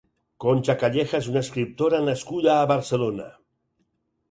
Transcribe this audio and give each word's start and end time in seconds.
Concha 0.45 0.75
Calleja 0.83 1.19
és 1.19 1.27
una 1.33 1.43
escriptora 1.47 2.01
nascuda 2.09 2.51
a 2.57 2.67
Barcelona. 2.75 3.31